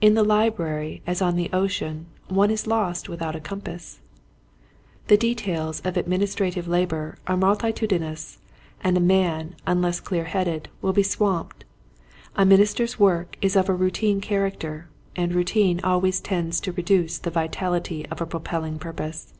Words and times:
In 0.00 0.14
the 0.14 0.24
library 0.24 1.02
as 1.06 1.20
on 1.20 1.36
the 1.36 1.50
ocean 1.52 2.06
one 2.30 2.50
is 2.50 2.66
lost 2.66 3.06
without 3.06 3.36
a 3.36 3.40
compass. 3.40 4.00
The 5.08 5.18
details 5.18 5.80
of 5.80 5.94
administrative 5.98 6.66
labor 6.66 7.18
are 7.26 7.36
multitudinous, 7.36 8.38
and 8.80 8.96
a 8.96 9.00
man 9.00 9.56
unless 9.66 10.00
clear 10.00 10.24
headed 10.24 10.70
will 10.80 10.94
be 10.94 11.02
swamped. 11.02 11.66
A 12.34 12.46
minister's 12.46 12.98
work 12.98 13.36
is 13.42 13.56
of 13.56 13.68
a 13.68 13.74
routine 13.74 14.22
character, 14.22 14.88
and 15.16 15.34
routine 15.34 15.80
always 15.84 16.18
tends 16.18 16.60
to 16.60 16.72
reduce 16.72 17.18
the 17.18 17.30
vitality 17.30 18.06
of 18.06 18.22
a 18.22 18.26
pro 18.26 18.40
pelling 18.40 18.78
purpose. 18.80 19.34